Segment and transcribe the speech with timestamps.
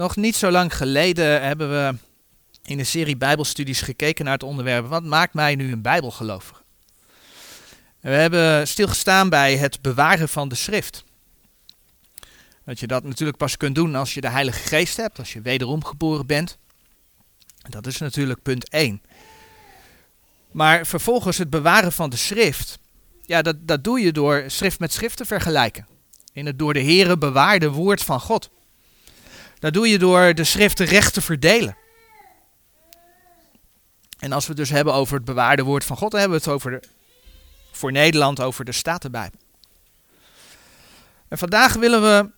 [0.00, 1.94] Nog niet zo lang geleden hebben we
[2.62, 6.62] in een serie Bijbelstudies gekeken naar het onderwerp: wat maakt mij nu een Bijbelgelovige?
[8.00, 11.04] We hebben stilgestaan bij het bewaren van de schrift.
[12.64, 15.40] Dat je dat natuurlijk pas kunt doen als je de Heilige Geest hebt, als je
[15.40, 16.58] wederom geboren bent.
[17.68, 19.02] Dat is natuurlijk punt 1.
[20.50, 22.78] Maar vervolgens het bewaren van de schrift.
[23.26, 25.86] Ja, dat, dat doe je door schrift met schrift te vergelijken.
[26.32, 28.50] In het door de Here bewaarde woord van God.
[29.60, 31.76] Dat doe je door de schriften recht te verdelen.
[34.18, 36.44] En als we het dus hebben over het bewaarde woord van God, dan hebben we
[36.44, 36.80] het over
[37.72, 39.38] voor Nederland over de Statenbijbel.
[41.28, 42.30] En vandaag willen we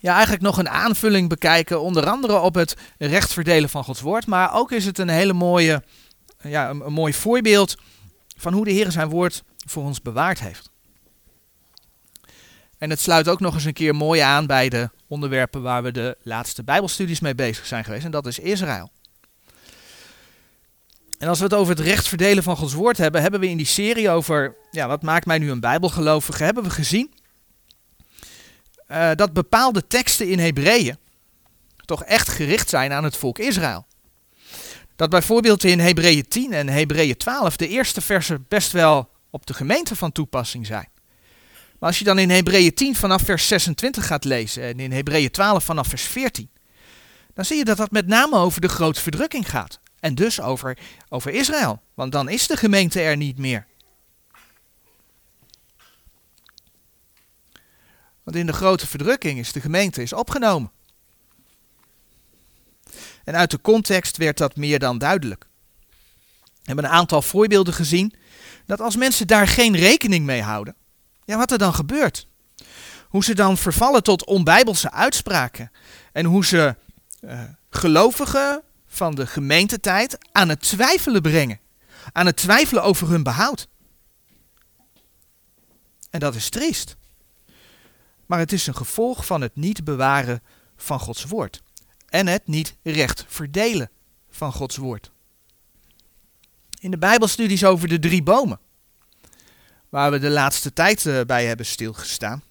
[0.00, 4.26] ja, eigenlijk nog een aanvulling bekijken, onder andere op het recht verdelen van Gods woord.
[4.26, 5.82] Maar ook is het een hele mooie,
[6.42, 7.76] ja, een, een mooi voorbeeld
[8.36, 10.70] van hoe de Heer zijn woord voor ons bewaard heeft.
[12.78, 15.92] En het sluit ook nog eens een keer mooi aan bij de onderwerpen waar we
[15.92, 18.04] de laatste Bijbelstudies mee bezig zijn geweest.
[18.04, 18.90] En dat is Israël.
[21.18, 23.56] En als we het over het recht verdelen van Gods woord hebben, hebben we in
[23.56, 27.14] die serie over, ja, wat maakt mij nu een Bijbelgelovige, hebben we gezien
[28.90, 30.96] uh, dat bepaalde teksten in Hebreeën
[31.84, 33.86] toch echt gericht zijn aan het volk Israël.
[34.96, 39.54] Dat bijvoorbeeld in Hebreeën 10 en Hebreeën 12 de eerste versen best wel op de
[39.54, 40.88] gemeente van toepassing zijn.
[41.78, 45.30] Maar als je dan in Hebreeën 10 vanaf vers 26 gaat lezen en in Hebreeën
[45.30, 46.50] 12 vanaf vers 14,
[47.34, 49.80] dan zie je dat dat met name over de grote verdrukking gaat.
[50.00, 53.66] En dus over, over Israël, want dan is de gemeente er niet meer.
[58.22, 60.70] Want in de grote verdrukking is de gemeente is opgenomen.
[63.24, 65.46] En uit de context werd dat meer dan duidelijk.
[66.44, 68.14] We hebben een aantal voorbeelden gezien
[68.66, 70.74] dat als mensen daar geen rekening mee houden,
[71.28, 72.26] ja, wat er dan gebeurt.
[73.08, 75.70] Hoe ze dan vervallen tot onbijbelse uitspraken.
[76.12, 76.76] En hoe ze
[77.20, 81.60] uh, gelovigen van de gemeentetijd aan het twijfelen brengen.
[82.12, 83.68] Aan het twijfelen over hun behoud.
[86.10, 86.96] En dat is triest.
[88.26, 90.42] Maar het is een gevolg van het niet bewaren
[90.76, 91.62] van Gods woord.
[92.08, 93.90] En het niet recht verdelen
[94.30, 95.10] van Gods woord.
[96.80, 98.60] In de Bijbelstudies over de drie bomen
[99.88, 102.42] waar we de laatste tijd uh, bij hebben stilgestaan.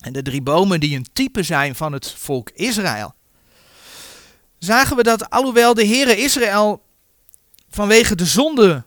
[0.00, 3.14] En de drie bomen die een type zijn van het volk Israël.
[4.58, 6.82] Zagen we dat alhoewel de Heere Israël
[7.70, 8.84] vanwege de zonde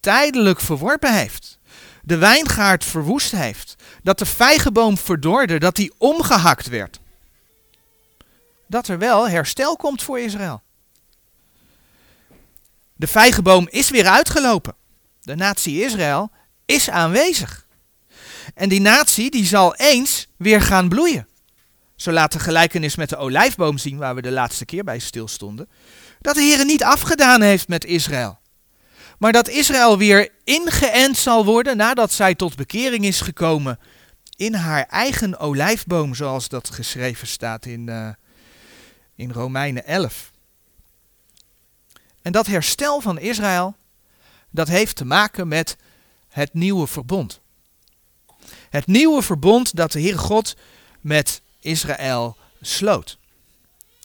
[0.00, 1.58] tijdelijk verworpen heeft,
[2.02, 7.00] de wijngaard verwoest heeft, dat de vijgenboom verdorde, dat die omgehakt werd,
[8.66, 10.62] dat er wel herstel komt voor Israël.
[12.94, 14.74] De vijgenboom is weer uitgelopen.
[15.22, 16.30] De natie Israël
[16.70, 17.66] is aanwezig.
[18.54, 21.28] En die natie die zal eens weer gaan bloeien.
[21.96, 25.68] Zo laat de gelijkenis met de olijfboom zien, waar we de laatste keer bij stilstonden,
[26.20, 28.38] dat de Heer niet afgedaan heeft met Israël.
[29.18, 33.78] Maar dat Israël weer ingeënt zal worden nadat zij tot bekering is gekomen
[34.36, 38.08] in haar eigen olijfboom, zoals dat geschreven staat in, uh,
[39.16, 40.30] in Romeinen 11.
[42.22, 43.76] En dat herstel van Israël,
[44.50, 45.76] dat heeft te maken met
[46.30, 47.40] het nieuwe verbond.
[48.70, 50.56] Het nieuwe verbond dat de Heere God
[51.00, 53.18] met Israël sloot.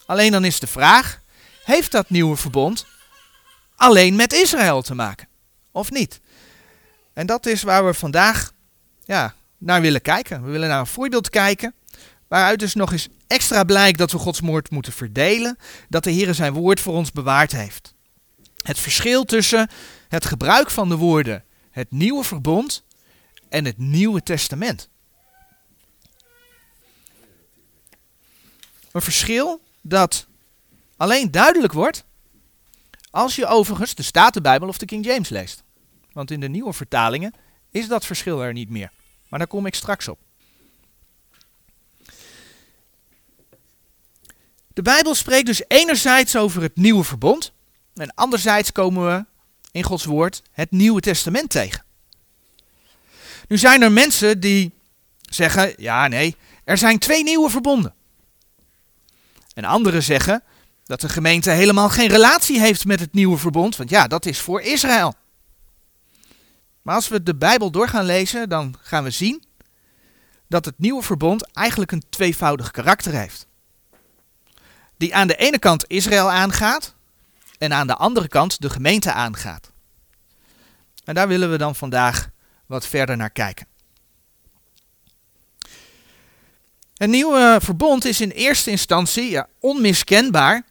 [0.06, 1.20] Alleen dan is de vraag,
[1.64, 2.86] heeft dat nieuwe verbond
[3.76, 5.28] alleen met Israël te maken?
[5.72, 6.20] Of niet?
[7.12, 8.52] En dat is waar we vandaag
[9.04, 10.44] ja, naar willen kijken.
[10.44, 11.74] We willen naar een voorbeeld kijken,
[12.28, 15.58] waaruit dus nog eens extra blijkt dat we Gods woord moeten verdelen,
[15.88, 17.94] dat de Heer zijn woord voor ons bewaard heeft.
[18.62, 19.70] Het verschil tussen
[20.08, 21.44] het gebruik van de woorden
[21.76, 22.84] het nieuwe verbond
[23.48, 24.88] en het nieuwe testament.
[28.92, 30.26] Een verschil dat
[30.96, 32.04] alleen duidelijk wordt
[33.10, 35.62] als je overigens de Statenbijbel of de King James leest.
[36.12, 37.32] Want in de nieuwe vertalingen
[37.70, 38.92] is dat verschil er niet meer.
[39.28, 40.18] Maar daar kom ik straks op.
[44.72, 47.52] De Bijbel spreekt dus enerzijds over het nieuwe verbond.
[47.94, 49.24] En anderzijds komen we
[49.76, 51.84] in Gods woord het Nieuwe Testament tegen.
[53.48, 54.72] Nu zijn er mensen die
[55.30, 57.94] zeggen, ja nee, er zijn twee nieuwe verbonden.
[59.54, 60.42] En anderen zeggen
[60.84, 64.40] dat de gemeente helemaal geen relatie heeft met het nieuwe verbond, want ja, dat is
[64.40, 65.14] voor Israël.
[66.82, 69.44] Maar als we de Bijbel door gaan lezen, dan gaan we zien
[70.48, 73.46] dat het nieuwe verbond eigenlijk een tweevoudig karakter heeft.
[74.96, 76.95] Die aan de ene kant Israël aangaat
[77.58, 79.72] en aan de andere kant de gemeente aangaat.
[81.04, 82.30] En daar willen we dan vandaag
[82.66, 83.66] wat verder naar kijken.
[86.94, 90.64] Het nieuwe verbond is in eerste instantie ja, onmiskenbaar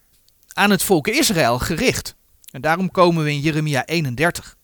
[0.52, 2.14] aan het volk Israël gericht.
[2.50, 4.56] En daarom komen we in Jeremia 31.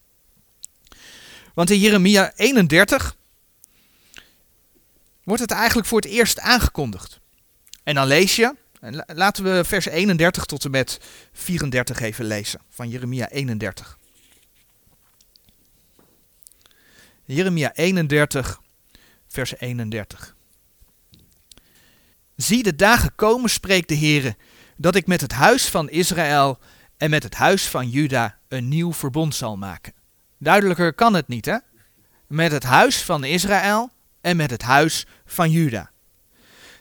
[1.55, 3.17] Want in Jeremia 31
[5.25, 7.21] wordt het eigenlijk voor het eerst aangekondigd.
[7.83, 8.55] En dan lees je,
[9.07, 10.99] laten we vers 31 tot en met
[11.33, 13.99] 34 even lezen van Jeremia 31.
[17.25, 18.61] Jeremia 31,
[19.29, 20.35] vers 31.
[22.37, 24.35] Zie de dagen komen, spreekt de Heer,
[24.77, 26.59] dat ik met het huis van Israël
[26.97, 29.93] en met het huis van Juda een nieuw verbond zal maken.
[30.39, 31.57] Duidelijker kan het niet, hè?
[32.27, 33.91] Met het huis van Israël
[34.21, 35.91] en met het huis van Juda.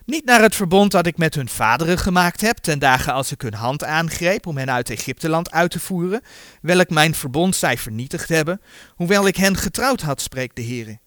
[0.06, 3.42] Niet naar het verbond dat ik met hun vaderen gemaakt heb, ten dagen als ik
[3.42, 6.22] hun hand aangreep om hen uit Egypteland uit te voeren,
[6.62, 8.62] welk mijn verbond zij vernietigd hebben,
[8.96, 10.98] hoewel ik hen getrouwd had, spreekt de Heer.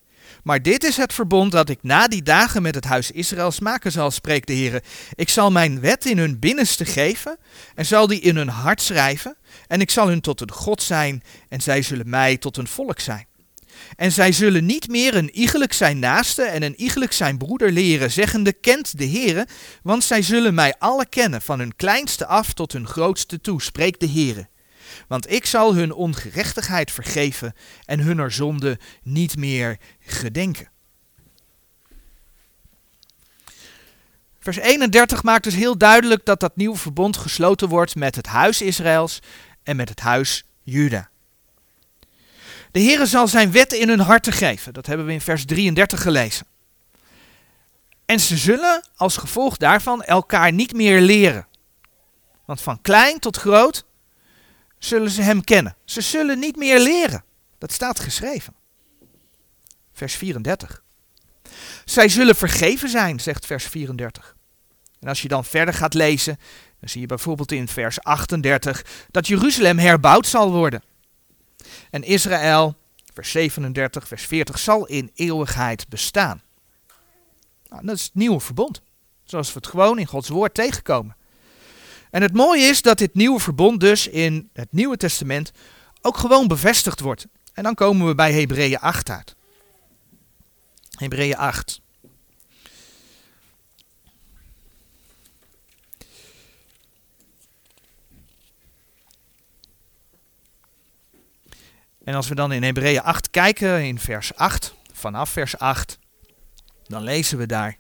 [0.43, 3.93] Maar dit is het verbond dat ik na die dagen met het huis Israëls maken
[3.93, 4.83] zal, spreekt de Heer.
[5.15, 7.37] Ik zal mijn wet in hun binnenste geven
[7.75, 9.37] en zal die in hun hart schrijven.
[9.67, 13.01] En ik zal hun tot een God zijn en zij zullen mij tot een volk
[13.01, 13.27] zijn.
[13.97, 18.11] En zij zullen niet meer een iegelijk zijn naaste en een iegelijk zijn broeder leren,
[18.11, 19.47] zeggende, kent de Heere,
[19.83, 24.01] want zij zullen mij alle kennen, van hun kleinste af tot hun grootste toe, spreekt
[24.01, 24.49] de Heere.
[25.09, 27.55] Want ik zal hun ongerechtigheid vergeven
[27.85, 30.69] en hunner zonde niet meer gedenken.
[34.39, 38.63] Vers 31 maakt dus heel duidelijk dat dat nieuwe verbond gesloten wordt met het huis
[38.63, 39.19] Israëls
[39.63, 41.11] en met het huis Juda.
[42.75, 44.73] De Heere zal zijn wetten in hun harten geven.
[44.73, 46.47] Dat hebben we in vers 33 gelezen.
[48.05, 51.47] En ze zullen als gevolg daarvan elkaar niet meer leren.
[52.45, 53.85] Want van klein tot groot
[54.79, 55.77] zullen ze hem kennen.
[55.85, 57.25] Ze zullen niet meer leren.
[57.59, 58.55] Dat staat geschreven.
[59.93, 60.83] Vers 34.
[61.85, 64.37] Zij zullen vergeven zijn, zegt vers 34.
[65.01, 66.39] En als je dan verder gaat lezen,
[66.81, 70.83] dan zie je bijvoorbeeld in vers 38 dat Jeruzalem herbouwd zal worden.
[71.95, 72.77] En Israël,
[73.13, 76.43] vers 37, vers 40, zal in eeuwigheid bestaan.
[77.69, 78.83] Nou, dat is het nieuwe verbond.
[79.25, 81.17] Zoals we het gewoon in Gods woord tegenkomen.
[82.11, 85.53] En het mooie is dat dit nieuwe verbond dus in het Nieuwe Testament
[86.03, 87.27] ook gewoon bevestigd wordt.
[87.53, 89.37] En dan komen we bij Hebreeën 8 uit.
[90.91, 91.81] Hebreeën 8.
[102.05, 105.99] En als we dan in Hebreeën 8 kijken, in vers 8, vanaf vers 8,
[106.87, 107.77] dan lezen we daar.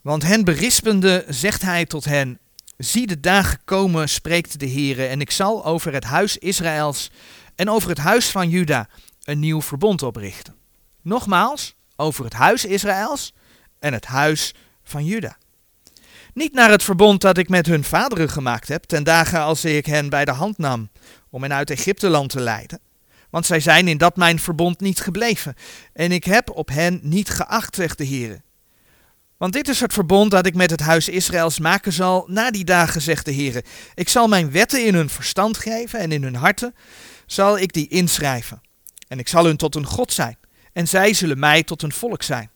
[0.00, 2.38] Want hen berispende zegt hij tot hen,
[2.76, 7.10] zie de dagen komen, spreekt de Heere, en ik zal over het huis Israëls
[7.54, 8.88] en over het huis van Juda
[9.22, 10.56] een nieuw verbond oprichten.
[11.02, 13.34] Nogmaals, over het huis Israëls
[13.78, 15.36] en het huis van Juda.
[16.40, 19.86] Niet naar het verbond dat ik met hun vaderen gemaakt heb, ten dagen als ik
[19.86, 20.90] hen bij de hand nam
[21.30, 22.80] om hen uit Egypteland te leiden.
[23.30, 25.54] Want zij zijn in dat mijn verbond niet gebleven,
[25.92, 28.40] en ik heb op hen niet geacht, zegt de Heer.
[29.36, 32.64] Want dit is het verbond dat ik met het huis Israëls maken zal na die
[32.64, 33.64] dagen, zegt de Heer.
[33.94, 36.74] Ik zal mijn wetten in hun verstand geven en in hun harten
[37.26, 38.60] zal ik die inschrijven.
[39.08, 40.38] En ik zal hun tot een God zijn,
[40.72, 42.50] en zij zullen mij tot een volk zijn.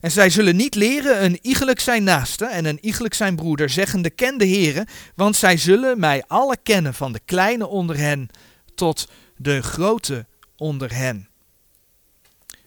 [0.00, 4.10] En zij zullen niet leren een iegelijk zijn naaste en een iegelijk zijn broeder, zeggende
[4.10, 8.28] ken de Heere, want zij zullen mij alle kennen van de kleine onder hen
[8.74, 10.26] tot de grote
[10.56, 11.28] onder hen.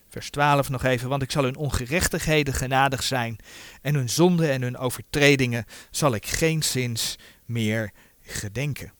[0.09, 3.37] Vers 12 nog even, want ik zal hun ongerechtigheden genadig zijn
[3.81, 8.93] en hun zonden en hun overtredingen zal ik geen zins meer gedenken.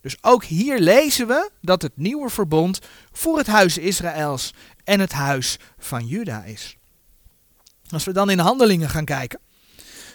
[0.00, 2.80] Dus ook hier lezen we dat het nieuwe verbond
[3.12, 4.54] voor het huis Israëls
[4.84, 6.76] en het huis van Juda is.
[7.88, 9.40] Als we dan in handelingen gaan kijken.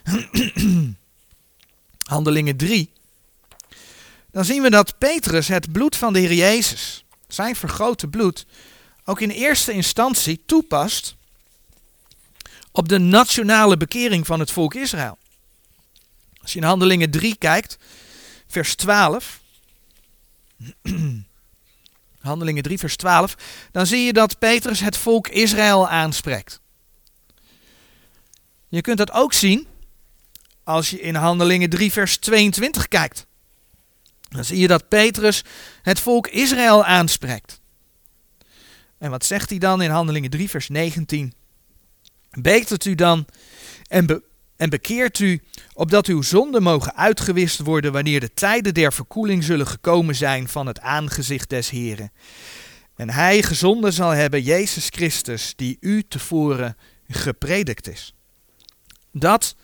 [2.03, 2.93] handelingen 3.
[4.31, 8.45] Dan zien we dat Petrus het bloed van de Heer Jezus, zijn vergrote bloed,
[9.03, 11.15] ook in eerste instantie toepast
[12.71, 15.17] op de nationale bekering van het volk Israël.
[16.41, 17.77] Als je in Handelingen 3 kijkt,
[18.47, 19.39] vers 12.
[22.19, 23.35] Handelingen 3, vers 12.
[23.71, 26.59] Dan zie je dat Petrus het volk Israël aanspreekt.
[28.69, 29.67] Je kunt dat ook zien
[30.63, 33.27] als je in Handelingen 3, vers 22 kijkt.
[34.29, 35.43] Dan zie je dat Petrus
[35.81, 37.61] het volk Israël aanspreekt.
[38.97, 41.33] En wat zegt hij dan in Handelingen 3, vers 19?
[42.29, 43.25] Betert u dan
[43.87, 44.23] en,
[44.57, 45.41] en bekeert u,
[45.73, 50.67] opdat uw zonden mogen uitgewist worden wanneer de tijden der verkoeling zullen gekomen zijn van
[50.67, 52.11] het aangezicht des Heren.
[52.95, 58.13] En hij gezonden zal hebben Jezus Christus, die u tevoren gepredikt is.
[59.11, 59.55] Dat,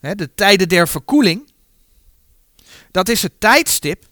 [0.00, 1.52] hè, de tijden der verkoeling,
[2.90, 4.06] dat is het tijdstip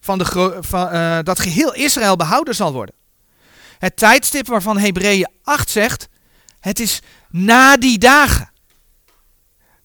[0.00, 2.94] van, de, van uh, dat geheel Israël behouden zal worden.
[3.78, 6.08] Het tijdstip waarvan Hebreeën 8 zegt,
[6.60, 8.50] het is na die dagen,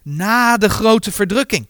[0.04, 1.68] na de grote verdrukking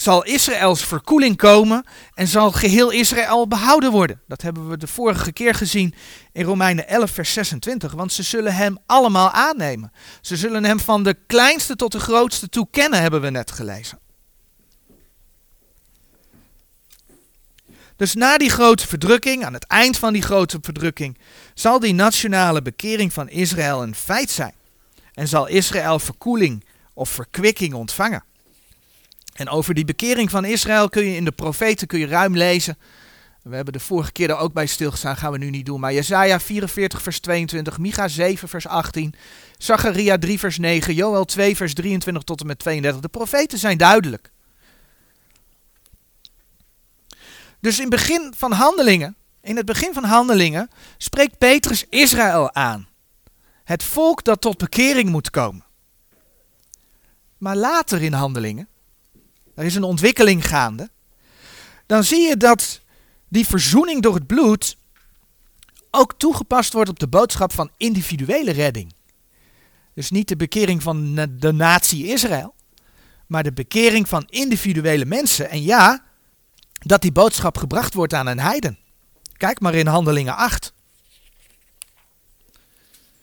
[0.00, 4.20] zal Israëls verkoeling komen en zal geheel Israël behouden worden.
[4.26, 5.94] Dat hebben we de vorige keer gezien
[6.32, 7.92] in Romeinen 11, vers 26.
[7.92, 9.92] Want ze zullen hem allemaal aannemen.
[10.20, 13.98] Ze zullen hem van de kleinste tot de grootste toe kennen, hebben we net gelezen.
[17.96, 21.18] Dus na die grote verdrukking, aan het eind van die grote verdrukking,
[21.54, 24.54] zal die nationale bekering van Israël een feit zijn.
[25.12, 26.64] En zal Israël verkoeling
[26.94, 28.26] of verkwikking ontvangen.
[29.38, 32.78] En over die bekering van Israël kun je in de profeten kun je ruim lezen.
[33.42, 35.80] We hebben de vorige keer er ook bij stilgestaan, gaan we nu niet doen.
[35.80, 39.14] Maar Jezaja 44 vers 22, Micha 7 vers 18,
[39.58, 43.00] Zacharia 3 vers 9, Joel 2 vers 23 tot en met 32.
[43.00, 44.30] De profeten zijn duidelijk.
[47.60, 52.88] Dus in, begin van handelingen, in het begin van handelingen spreekt Petrus Israël aan.
[53.64, 55.64] Het volk dat tot bekering moet komen.
[57.36, 58.68] Maar later in handelingen
[59.58, 60.90] er is een ontwikkeling gaande,
[61.86, 62.80] dan zie je dat
[63.28, 64.76] die verzoening door het bloed
[65.90, 68.92] ook toegepast wordt op de boodschap van individuele redding.
[69.94, 72.54] Dus niet de bekering van de natie Israël,
[73.26, 75.50] maar de bekering van individuele mensen.
[75.50, 76.04] En ja,
[76.72, 78.78] dat die boodschap gebracht wordt aan een heiden.
[79.36, 80.72] Kijk maar in Handelingen 8.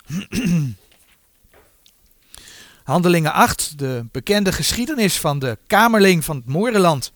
[2.86, 7.12] Handelingen 8, de bekende geschiedenis van de kamerling van het Moerenland.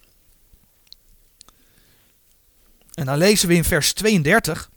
[2.94, 4.70] En dan lezen we in vers 32,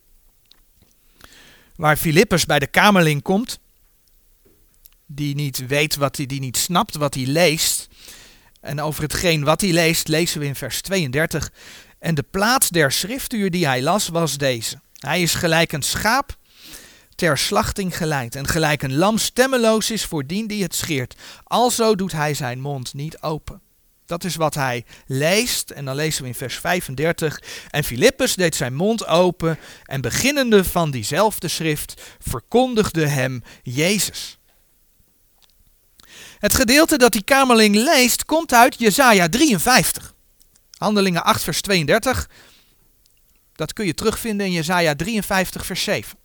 [1.76, 3.58] waar Filippus bij de kamerling komt,
[5.06, 7.88] die niet weet wat hij, die niet snapt wat hij leest.
[8.60, 11.52] En over hetgeen wat hij leest, lezen we in vers 32.
[11.98, 14.80] En de plaats der schriftuur die hij las was deze.
[14.98, 16.36] Hij is gelijk een schaap
[17.22, 18.34] ter slachting geleid.
[18.34, 21.14] En gelijk een lam stemmeloos is voor dien die het scheert.
[21.44, 23.60] Alzo doet hij zijn mond niet open.
[24.06, 25.70] Dat is wat hij leest.
[25.70, 27.42] En dan lezen we in vers 35.
[27.70, 29.58] En Filippus deed zijn mond open.
[29.84, 34.38] En beginnende van diezelfde schrift verkondigde hem Jezus.
[36.38, 40.14] Het gedeelte dat die kamerling leest komt uit Jesaja 53.
[40.78, 42.28] Handelingen 8 vers 32.
[43.54, 46.20] Dat kun je terugvinden in Jesaja 53 vers 7.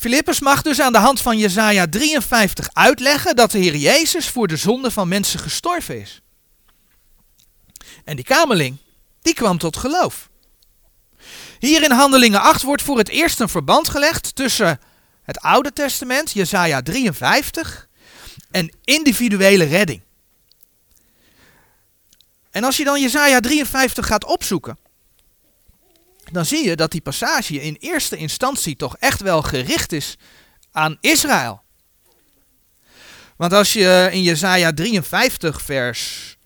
[0.00, 4.48] Filippus mag dus aan de hand van Jesaja 53 uitleggen dat de Heer Jezus voor
[4.48, 6.22] de zonde van mensen gestorven is.
[8.04, 8.76] En die kamerling,
[9.22, 10.28] die kwam tot geloof.
[11.58, 14.80] Hier in Handelingen 8 wordt voor het eerst een verband gelegd tussen
[15.22, 17.88] het Oude Testament, Jesaja 53,
[18.50, 20.02] en individuele redding.
[22.50, 24.78] En als je dan Jesaja 53 gaat opzoeken,
[26.32, 30.16] dan zie je dat die passage in eerste instantie toch echt wel gericht is
[30.72, 31.62] aan Israël.
[33.36, 36.36] Want als je in Jesaja 53 vers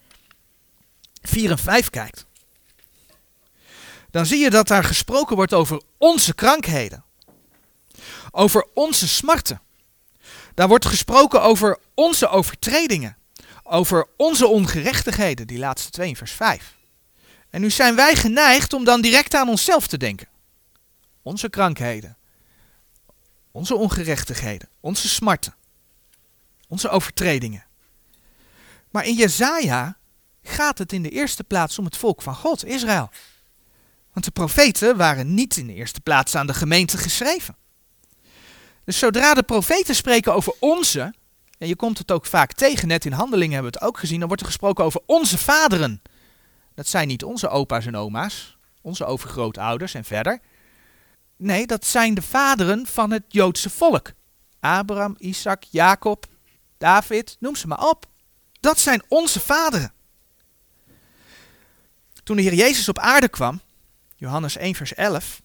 [1.23, 2.27] 4 en 5 kijkt,
[4.11, 7.05] dan zie je dat daar gesproken wordt over onze krankheden,
[8.31, 9.61] over onze smarten.
[10.55, 13.17] Daar wordt gesproken over onze overtredingen,
[13.63, 16.75] over onze ongerechtigheden, die laatste twee in vers 5.
[17.55, 20.29] En nu zijn wij geneigd om dan direct aan onszelf te denken.
[21.23, 22.17] Onze krankheden,
[23.51, 25.55] onze ongerechtigheden, onze smarten,
[26.69, 27.65] onze overtredingen.
[28.91, 29.97] Maar in Jezaja
[30.43, 33.11] gaat het in de eerste plaats om het volk van God, Israël.
[34.13, 37.57] Want de profeten waren niet in de eerste plaats aan de gemeente geschreven.
[38.85, 41.15] Dus zodra de profeten spreken over onze,
[41.59, 44.19] en je komt het ook vaak tegen, net in handelingen hebben we het ook gezien,
[44.19, 46.03] dan wordt er gesproken over onze vaderen.
[46.75, 50.41] Dat zijn niet onze opa's en oma's, onze overgrootouders en verder.
[51.37, 54.13] Nee, dat zijn de vaderen van het Joodse volk.
[54.61, 56.27] Abraham, Isaac, Jacob,
[56.79, 58.07] David, noem ze maar op.
[58.61, 59.93] Dat zijn onze vaderen.
[62.23, 63.61] Toen de Heer Jezus op aarde kwam,
[64.17, 65.43] Johannes 1 vers 11,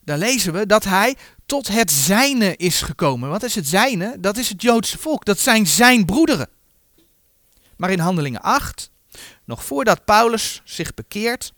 [0.00, 3.28] dan lezen we dat hij tot het zijne is gekomen.
[3.28, 4.20] Wat is het zijne?
[4.20, 5.24] Dat is het Joodse volk.
[5.24, 6.48] Dat zijn zijn broederen.
[7.76, 8.90] Maar in Handelingen 8
[9.44, 11.52] nog voordat Paulus zich bekeert,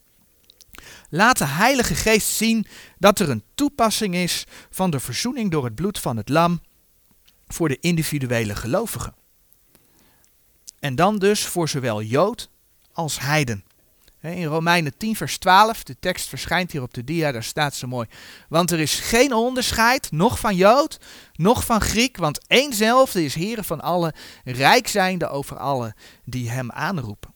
[1.11, 2.67] laat de Heilige Geest zien
[2.99, 6.61] dat er een toepassing is van de verzoening door het bloed van het lam
[7.47, 9.15] voor de individuele gelovigen.
[10.79, 12.51] En dan dus voor zowel Jood
[12.93, 13.65] als Heiden.
[14.21, 17.87] In Romeinen 10, vers 12, de tekst verschijnt hier op de dia, daar staat ze
[17.87, 18.09] mooi.
[18.49, 20.99] Want er is geen onderscheid, nog van Jood,
[21.33, 26.71] nog van Griek, want éénzelfde is Heer van allen, rijk zijnde over allen die hem
[26.71, 27.35] aanroepen.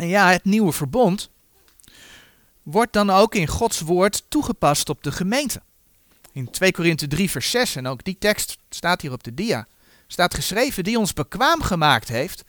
[0.00, 1.30] En ja, het nieuwe verbond
[2.62, 5.62] wordt dan ook in Gods woord toegepast op de gemeente.
[6.32, 9.66] In 2 Korinthe 3, vers 6, en ook die tekst staat hier op de dia,
[10.06, 12.44] staat geschreven, die ons bekwaam gemaakt heeft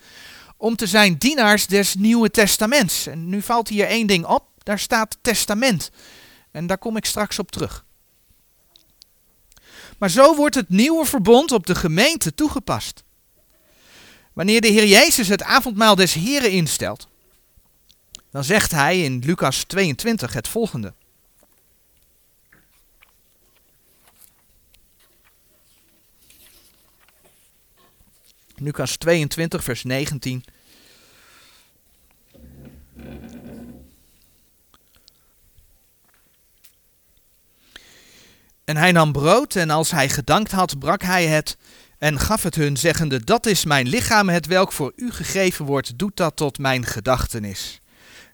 [0.57, 3.07] om te zijn dienaars des Nieuwe Testaments.
[3.07, 5.91] En nu valt hier één ding op, daar staat testament.
[6.51, 7.85] En daar kom ik straks op terug.
[9.97, 13.03] Maar zo wordt het nieuwe verbond op de gemeente toegepast.
[14.33, 17.09] Wanneer de Heer Jezus het avondmaal des Heren instelt,
[18.31, 20.93] dan zegt hij in Lucas 22 het volgende.
[28.55, 30.43] Lucas 22, vers 19.
[38.63, 41.57] En hij nam brood en als hij gedankt had, brak hij het
[41.97, 45.97] en gaf het hun, zeggende, dat is mijn lichaam, het welk voor u gegeven wordt,
[45.97, 47.80] doet dat tot mijn gedachtenis.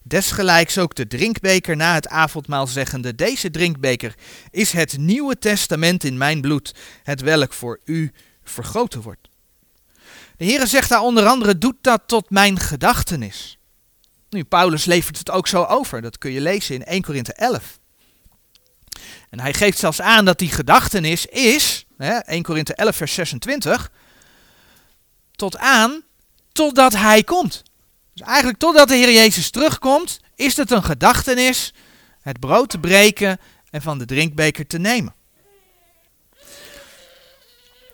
[0.08, 4.16] Desgelijks ook de drinkbeker na het avondmaal zeggende, deze drinkbeker
[4.52, 8.12] is het nieuwe testament in mijn bloed, het welk voor u
[8.44, 9.30] vergoten wordt.
[10.38, 13.58] De Heere zegt daar onder andere, doet dat tot mijn gedachtenis.
[14.30, 17.80] Nu, Paulus levert het ook zo over, dat kun je lezen in 1 Korinthe 11.
[19.30, 23.92] En hij geeft zelfs aan dat die gedachtenis is, hè, 1 Korinthe 11 vers 26,
[25.36, 26.04] tot aan
[26.52, 27.64] totdat hij komt.
[28.18, 31.74] Dus eigenlijk totdat de Heer Jezus terugkomt, is het een gedachtenis
[32.22, 35.16] het brood te breken en van de drinkbeker te nemen.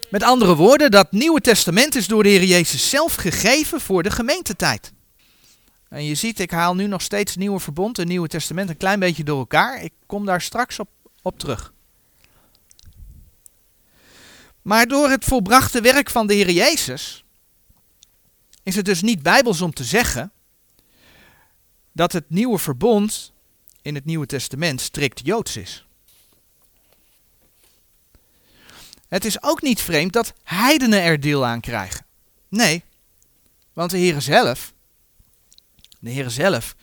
[0.09, 4.11] Met andere woorden, dat Nieuwe Testament is door de Heer Jezus zelf gegeven voor de
[4.11, 4.91] gemeentetijd.
[5.89, 8.99] En je ziet, ik haal nu nog steeds Nieuwe Verbond en Nieuwe Testament een klein
[8.99, 9.83] beetje door elkaar.
[9.83, 10.89] Ik kom daar straks op,
[11.21, 11.73] op terug.
[14.61, 17.22] Maar door het volbrachte werk van de Heer Jezus
[18.63, 20.31] is het dus niet bijbels om te zeggen
[21.91, 23.31] dat het Nieuwe Verbond
[23.81, 25.85] in het Nieuwe Testament strikt Joods is.
[29.07, 32.05] Het is ook niet vreemd dat heidenen er deel aan krijgen.
[32.47, 32.83] Nee,
[33.73, 34.73] want de Heer zelf,
[35.99, 36.75] de Heer zelf,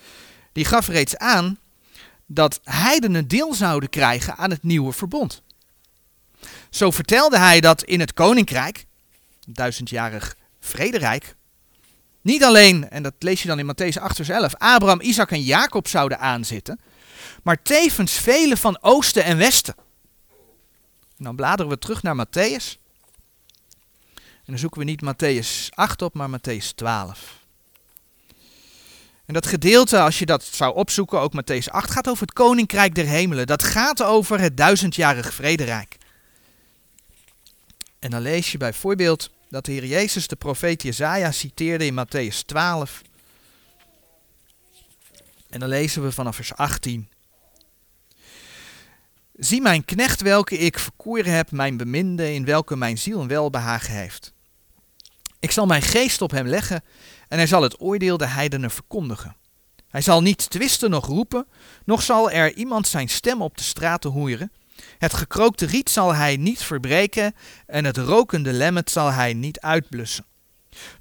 [0.53, 1.59] die gaf reeds aan
[2.27, 5.43] dat heidenen deel zouden krijgen aan het nieuwe verbond.
[6.71, 8.87] Zo vertelde hij dat in het koninkrijk,
[9.47, 11.35] duizendjarig vrederijk,
[12.23, 15.43] niet alleen, en dat lees je dan in Matthäus 8 vers 11, Abraham, Isaac en
[15.43, 16.81] Jacob zouden aanzitten,
[17.43, 19.75] maar tevens vele van oosten en westen.
[21.19, 22.79] En dan bladeren we terug naar Matthäus.
[24.17, 27.39] En dan zoeken we niet Matthäus 8 op, maar Matthäus 12.
[29.27, 32.95] En dat gedeelte, als je dat zou opzoeken, ook Matthäus 8, gaat over het koninkrijk
[32.95, 33.47] der hemelen.
[33.47, 35.97] Dat gaat over het duizendjarig vrederijk.
[37.99, 42.45] En dan lees je bijvoorbeeld dat de Heer Jezus de profeet Jezaja citeerde in Matthäus
[42.47, 43.03] 12.
[45.49, 47.09] En dan lezen we vanaf vers 18.
[49.33, 53.95] Zie mijn knecht welke ik verkoren heb, mijn beminde, in welke mijn ziel een welbehagen
[53.95, 54.33] heeft.
[55.41, 56.85] Ik zal mijn geest op hem leggen
[57.29, 59.37] en hij zal het oordeel de heidenen verkondigen.
[59.89, 61.47] Hij zal niet twisten noch roepen,
[61.85, 64.53] noch zal er iemand zijn stem op de straten hoeren.
[64.99, 67.35] Het gekrookte riet zal hij niet verbreken
[67.67, 70.25] en het rokende lemmet zal hij niet uitblussen.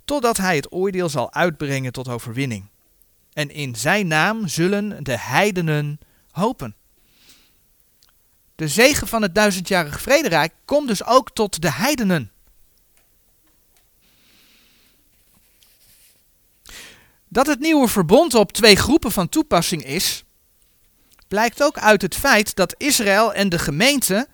[0.05, 2.65] Totdat hij het oordeel zal uitbrengen tot overwinning.
[3.33, 5.99] En in zijn naam zullen de heidenen
[6.31, 6.75] hopen.
[8.55, 12.31] De zegen van het duizendjarig vrederijk komt dus ook tot de heidenen.
[17.27, 20.23] Dat het nieuwe verbond op twee groepen van toepassing is,
[21.29, 24.27] blijkt ook uit het feit dat Israël en de gemeente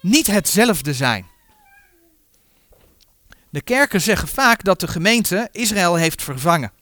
[0.00, 1.26] niet hetzelfde zijn.
[3.50, 6.72] De kerken zeggen vaak dat de gemeente Israël heeft vervangen.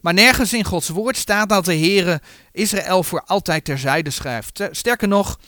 [0.00, 2.20] Maar nergens in Gods woord staat dat de Heere
[2.52, 4.68] Israël voor altijd terzijde schrijft.
[4.70, 5.38] Sterker nog,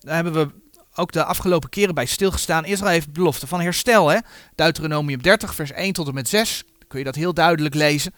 [0.00, 0.50] daar hebben we
[0.94, 2.64] ook de afgelopen keren bij stilgestaan.
[2.64, 4.08] Israël heeft belofte van herstel.
[4.08, 4.18] Hè?
[4.54, 6.62] Deuteronomium 30, vers 1 tot en met 6.
[6.78, 8.14] Dan kun je dat heel duidelijk lezen.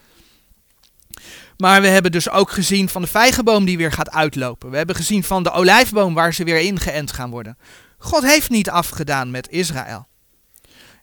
[1.56, 4.70] Maar we hebben dus ook gezien van de vijgenboom die weer gaat uitlopen.
[4.70, 7.58] We hebben gezien van de olijfboom waar ze weer ingeënt gaan worden.
[7.98, 10.06] God heeft niet afgedaan met Israël.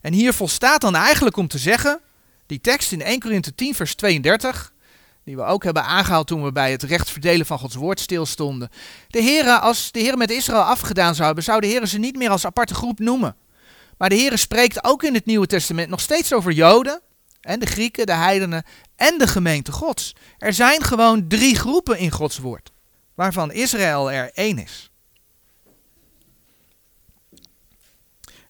[0.02, 2.00] En hier volstaat dan eigenlijk om te zeggen,
[2.46, 4.74] die tekst in 1 Korinthe 10 vers 32,
[5.26, 8.70] die we ook hebben aangehaald toen we bij het recht verdelen van Gods woord stilstonden.
[9.08, 12.16] De heren, als de Heer met Israël afgedaan zou hebben, zou de Heer ze niet
[12.16, 13.36] meer als aparte groep noemen.
[13.98, 17.02] Maar de Heer spreekt ook in het Nieuwe Testament nog steeds over Joden
[17.42, 18.64] en de Grieken, de heidenen
[18.96, 20.16] en de gemeente Gods.
[20.38, 22.72] Er zijn gewoon drie groepen in Gods woord,
[23.16, 24.92] waarvan Israël er één is.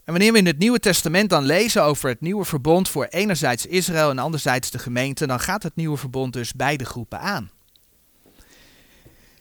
[0.03, 3.65] En wanneer we in het Nieuwe Testament dan lezen over het nieuwe verbond voor enerzijds
[3.65, 7.51] Israël en anderzijds de gemeente, dan gaat het nieuwe verbond dus beide groepen aan.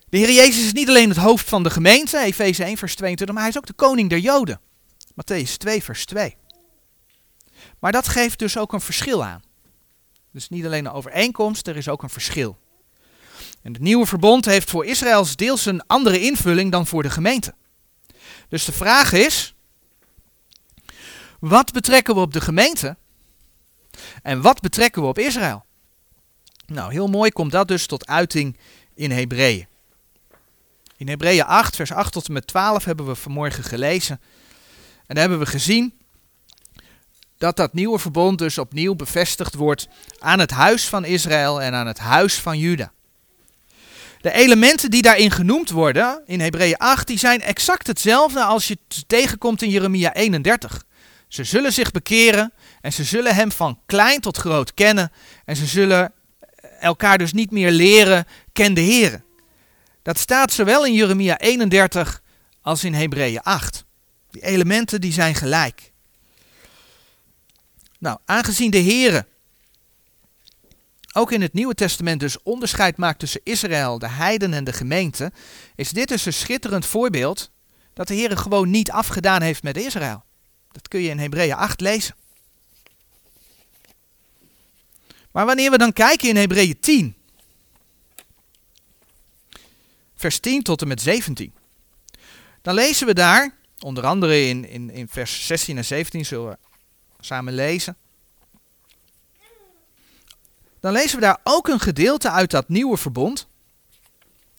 [0.08, 3.34] De Heer Jezus is niet alleen het hoofd van de gemeente, Efeze 1 vers 22,
[3.34, 4.60] maar hij is ook de koning der Joden.
[5.12, 6.36] Matthäus 2 vers 2.
[7.78, 9.42] Maar dat geeft dus ook een verschil aan.
[10.32, 12.58] Dus niet alleen een overeenkomst, er is ook een verschil.
[13.62, 17.54] En het nieuwe verbond heeft voor Israëls deels een andere invulling dan voor de gemeente.
[18.48, 19.54] Dus de vraag is,
[21.40, 22.96] wat betrekken we op de gemeente
[24.22, 25.64] en wat betrekken we op Israël?
[26.66, 28.56] Nou, heel mooi komt dat dus tot uiting
[28.94, 29.66] in Hebreeën.
[30.96, 34.20] In Hebreeën 8, vers 8 tot en met 12 hebben we vanmorgen gelezen.
[35.06, 36.01] En daar hebben we gezien
[37.42, 41.86] dat dat nieuwe verbond dus opnieuw bevestigd wordt aan het huis van Israël en aan
[41.86, 42.92] het huis van Juda.
[44.20, 48.78] De elementen die daarin genoemd worden in Hebreeën 8, die zijn exact hetzelfde als je
[49.06, 50.84] tegenkomt in Jeremia 31.
[51.28, 55.12] Ze zullen zich bekeren en ze zullen hem van klein tot groot kennen
[55.44, 56.12] en ze zullen
[56.80, 59.22] elkaar dus niet meer leren, ken de Heer.
[60.02, 62.22] Dat staat zowel in Jeremia 31
[62.60, 63.84] als in Hebreeën 8.
[64.30, 65.91] Die elementen die zijn gelijk.
[68.02, 69.26] Nou, aangezien de Heere
[71.12, 75.32] ook in het Nieuwe Testament dus onderscheid maakt tussen Israël, de heiden en de gemeente,
[75.74, 77.50] is dit dus een schitterend voorbeeld
[77.92, 80.24] dat de Heere gewoon niet afgedaan heeft met Israël.
[80.72, 82.14] Dat kun je in Hebreeën 8 lezen.
[85.30, 87.16] Maar wanneer we dan kijken in Hebreeën 10,
[90.14, 91.52] vers 10 tot en met 17,
[92.62, 96.70] dan lezen we daar, onder andere in, in, in vers 16 en 17 zullen we
[97.24, 97.96] samen lezen.
[100.80, 103.46] Dan lezen we daar ook een gedeelte uit dat nieuwe verbond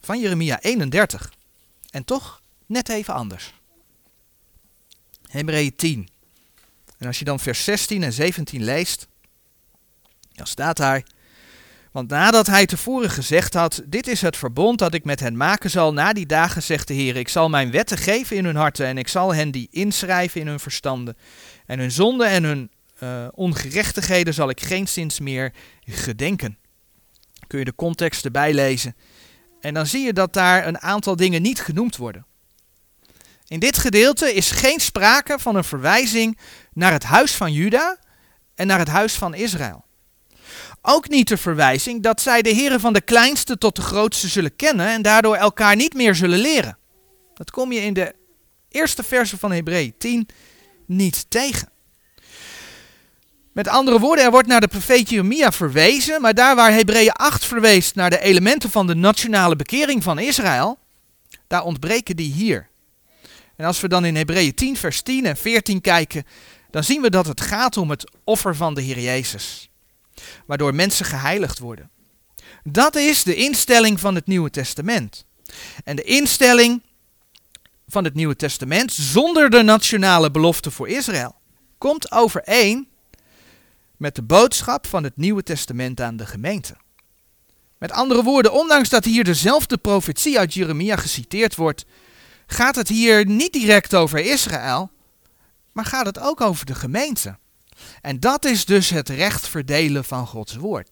[0.01, 1.31] van Jeremia 31.
[1.89, 3.53] En toch net even anders.
[5.27, 6.09] Hebreeën 10.
[6.97, 9.07] En als je dan vers 16 en 17 leest,
[10.33, 11.03] dan staat daar.
[11.91, 15.69] Want nadat hij tevoren gezegd had: Dit is het verbond dat ik met hen maken
[15.69, 18.85] zal na die dagen, zegt de Heer: Ik zal mijn wetten geven in hun harten
[18.85, 21.17] en ik zal hen die inschrijven in hun verstanden.
[21.73, 22.71] En hun zonden en hun
[23.03, 25.53] uh, ongerechtigheden zal ik geen sinds meer
[25.85, 26.57] gedenken.
[27.47, 28.95] Kun je de context erbij lezen.
[29.59, 32.25] En dan zie je dat daar een aantal dingen niet genoemd worden.
[33.47, 36.37] In dit gedeelte is geen sprake van een verwijzing
[36.73, 37.97] naar het huis van Juda
[38.55, 39.85] en naar het huis van Israël.
[40.81, 44.55] Ook niet de verwijzing dat zij de heren van de kleinste tot de grootste zullen
[44.55, 46.77] kennen en daardoor elkaar niet meer zullen leren.
[47.33, 48.15] Dat kom je in de
[48.69, 50.27] eerste verse van Hebreeën 10
[50.85, 51.71] niet tegen.
[53.51, 57.45] Met andere woorden, er wordt naar de profeet Jeremia verwezen, maar daar waar Hebreeën 8
[57.45, 60.77] verwees naar de elementen van de nationale bekering van Israël,
[61.47, 62.69] daar ontbreken die hier.
[63.55, 66.23] En als we dan in Hebreeën 10, vers 10 en 14 kijken,
[66.71, 69.69] dan zien we dat het gaat om het offer van de Heer Jezus,
[70.45, 71.89] waardoor mensen geheiligd worden.
[72.63, 75.25] Dat is de instelling van het Nieuwe Testament.
[75.83, 76.81] En de instelling
[77.93, 81.35] van het Nieuwe Testament, zonder de nationale belofte voor Israël,
[81.77, 82.87] komt overeen
[83.97, 86.75] met de boodschap van het Nieuwe Testament aan de gemeente.
[87.77, 91.85] Met andere woorden, ondanks dat hier dezelfde profetie uit Jeremia geciteerd wordt,
[92.47, 94.91] gaat het hier niet direct over Israël,
[95.71, 97.37] maar gaat het ook over de gemeente.
[98.01, 100.89] En dat is dus het recht verdelen van Gods woord.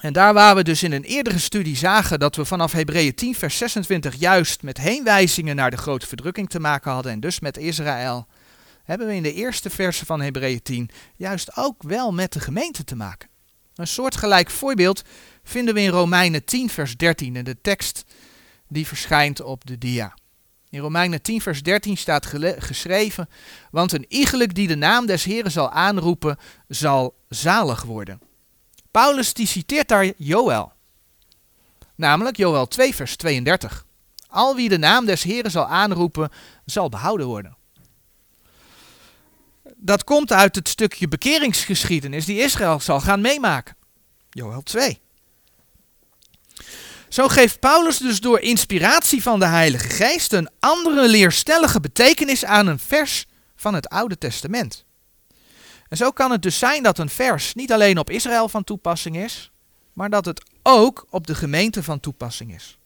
[0.00, 3.34] En daar waar we dus in een eerdere studie zagen dat we vanaf Hebreeën 10
[3.34, 7.56] vers 26 juist met heenwijzingen naar de grote verdrukking te maken hadden en dus met
[7.56, 8.26] Israël,
[8.84, 12.84] hebben we in de eerste verse van Hebreeën 10 juist ook wel met de gemeente
[12.84, 13.28] te maken.
[13.74, 15.02] Een soortgelijk voorbeeld
[15.42, 18.04] vinden we in Romeinen 10 vers 13 in de tekst
[18.68, 20.14] die verschijnt op de dia.
[20.70, 22.26] In Romeinen 10 vers 13 staat
[22.58, 23.28] geschreven,
[23.70, 28.29] want een iegelijk die de naam des Heren zal aanroepen, zal zalig worden.
[28.90, 30.72] Paulus die citeert daar Joël,
[31.94, 33.86] namelijk Joël 2 vers 32.
[34.28, 36.30] Al wie de naam des Heren zal aanroepen,
[36.64, 37.56] zal behouden worden.
[39.76, 43.76] Dat komt uit het stukje bekeringsgeschiedenis die Israël zal gaan meemaken.
[44.30, 45.00] Joël 2.
[47.08, 52.66] Zo geeft Paulus dus door inspiratie van de Heilige Geest een andere leerstellige betekenis aan
[52.66, 53.26] een vers
[53.56, 54.84] van het Oude Testament.
[55.90, 59.16] En zo kan het dus zijn dat een vers niet alleen op Israël van toepassing
[59.16, 59.50] is,
[59.92, 62.78] maar dat het ook op de gemeente van toepassing is.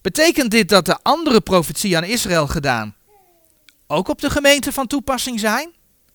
[0.00, 2.94] Betekent dit dat de andere profetie aan Israël gedaan
[3.86, 5.70] ook op de gemeente van toepassing zijn?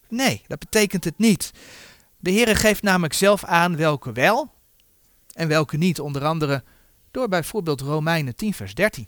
[0.09, 1.51] Nee, dat betekent het niet.
[2.17, 4.51] De Heere geeft namelijk zelf aan welke wel
[5.33, 6.63] en welke niet, onder andere
[7.11, 9.07] door bijvoorbeeld Romeinen 10 vers 13.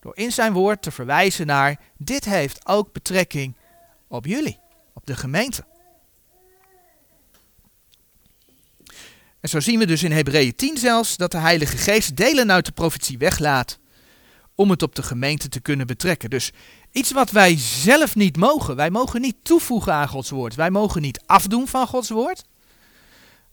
[0.00, 3.56] Door in zijn woord te verwijzen naar dit heeft ook betrekking
[4.08, 4.58] op jullie,
[4.94, 5.64] op de gemeente.
[9.40, 12.64] En zo zien we dus in Hebreeën 10 zelfs dat de Heilige Geest delen uit
[12.64, 13.78] de profetie weglaat
[14.54, 16.30] om het op de gemeente te kunnen betrekken.
[16.30, 16.52] Dus
[16.92, 18.76] iets wat wij zelf niet mogen.
[18.76, 20.54] Wij mogen niet toevoegen aan Gods woord.
[20.54, 22.44] Wij mogen niet afdoen van Gods woord.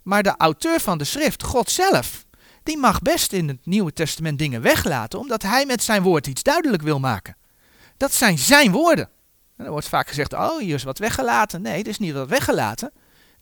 [0.02, 2.26] Maar de auteur van de schrift, God zelf,
[2.64, 6.44] die mag best in het Nieuwe Testament dingen weglaten, omdat hij met zijn woord iets
[6.44, 7.38] duidelijk wil maken.
[7.98, 9.10] Dat zijn zijn woorden.
[9.58, 11.62] En er wordt vaak gezegd, oh, hier is wat weggelaten.
[11.62, 12.92] Nee, er is niet wat weggelaten.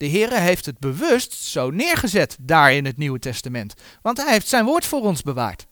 [0.04, 3.74] De Heer heeft het bewust zo neergezet daar in het Nieuwe Testament.
[4.02, 5.66] Want hij heeft zijn woord voor ons bewaard.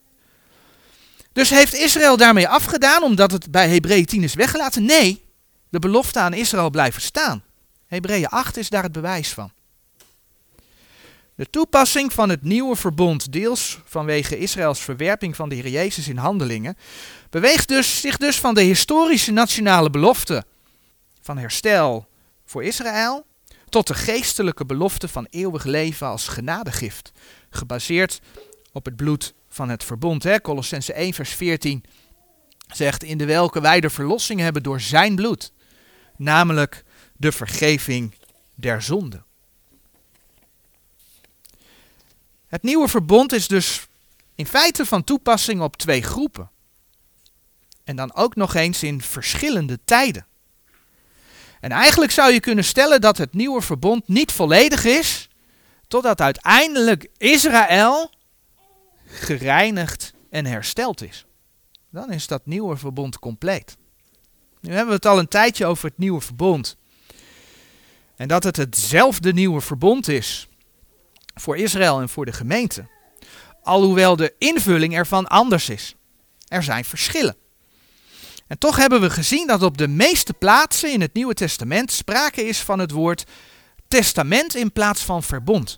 [1.32, 4.86] Dus heeft Israël daarmee afgedaan omdat het bij Hebreeën 10 is weggelaten?
[4.86, 5.26] Nee,
[5.70, 7.44] de belofte aan Israël blijft staan.
[7.88, 9.52] Hebreeën 8 is daar het bewijs van.
[11.36, 16.18] De toepassing van het nieuwe verbond, deels vanwege Israëls verwerping van de Heer Jezus in
[16.18, 16.78] handelingen,
[17.30, 20.46] beweegt dus, zich dus van de historische nationale belofte
[21.22, 22.08] van herstel
[22.46, 23.30] voor Israël
[23.72, 27.12] tot de geestelijke belofte van eeuwig leven als genadegift,
[27.50, 28.22] gebaseerd
[28.72, 30.24] op het bloed van het verbond.
[30.24, 30.42] Hè?
[30.42, 31.84] Colossense 1 vers 14
[32.68, 35.52] zegt, in de welke wij de verlossing hebben door zijn bloed,
[36.18, 36.84] namelijk
[37.18, 38.16] de vergeving
[38.56, 39.26] der zonden.
[42.48, 43.88] Het nieuwe verbond is dus
[44.36, 46.50] in feite van toepassing op twee groepen.
[47.84, 50.26] En dan ook nog eens in verschillende tijden.
[51.62, 55.30] En eigenlijk zou je kunnen stellen dat het nieuwe verbond niet volledig is,
[55.88, 58.12] totdat uiteindelijk Israël
[59.06, 61.26] gereinigd en hersteld is.
[61.90, 63.78] Dan is dat nieuwe verbond compleet.
[64.60, 66.78] Nu hebben we het al een tijdje over het nieuwe verbond.
[68.16, 70.48] En dat het hetzelfde nieuwe verbond is
[71.34, 72.88] voor Israël en voor de gemeente.
[73.64, 75.96] Alhoewel de invulling ervan anders is.
[76.48, 77.36] Er zijn verschillen.
[78.52, 82.48] En toch hebben we gezien dat op de meeste plaatsen in het Nieuwe Testament sprake
[82.48, 83.24] is van het woord
[83.88, 85.78] testament in plaats van verbond.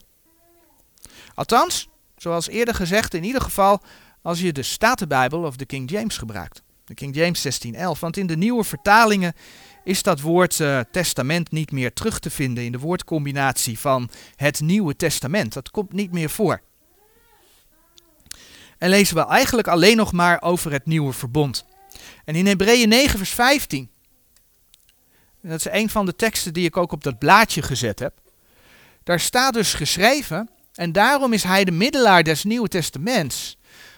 [1.35, 3.81] Althans, zoals eerder gezegd, in ieder geval
[4.21, 6.61] als je de Statenbijbel of de King James gebruikt.
[6.85, 7.99] De King James 1611.
[7.99, 9.33] Want in de nieuwe vertalingen
[9.83, 14.61] is dat woord uh, testament niet meer terug te vinden in de woordcombinatie van het
[14.61, 15.53] Nieuwe Testament.
[15.53, 16.61] Dat komt niet meer voor.
[18.77, 21.65] En lezen we eigenlijk alleen nog maar over het nieuwe verbond.
[22.23, 23.89] En in Hebreeën 9, vers 15.
[25.41, 28.13] Dat is een van de teksten die ik ook op dat blaadje gezet heb.
[29.03, 33.57] Daar staat dus geschreven, en daarom is hij de middelaar des Nieuwe Testaments,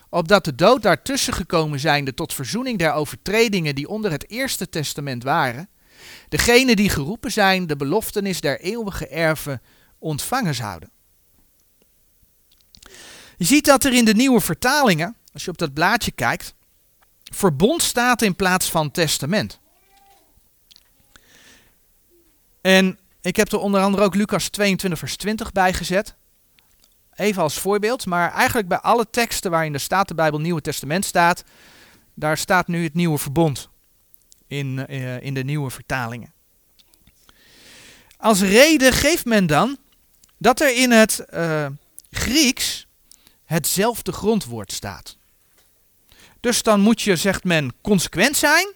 [0.10, 5.24] opdat de dood daartussen gekomen zijnde tot verzoening der overtredingen die onder het Eerste Testament
[5.24, 5.70] waren,
[6.30, 9.62] degene die geroepen zijn de beloftenis der eeuwige erven
[10.00, 10.90] ontvangen zouden.
[13.38, 16.54] Je ziet dat er in de nieuwe vertalingen, als je op dat blaadje kijkt,
[17.34, 19.60] verbond staat in plaats van testament.
[22.62, 26.16] En ik heb er onder andere ook Lucas 22, vers 20 bij gezet.
[27.16, 31.44] Even als voorbeeld, maar eigenlijk bij alle teksten waarin de Statenbijbel Nieuwe Testament staat,
[32.14, 33.70] daar staat nu het nieuwe verbond
[34.48, 36.34] in, uh, in de nieuwe vertalingen.
[38.18, 39.78] Als reden geeft men dan
[40.38, 41.68] dat er in het uh,
[42.12, 42.88] Grieks
[43.46, 45.18] hetzelfde grondwoord staat.
[46.46, 48.74] Dus dan moet je, zegt men, consequent zijn.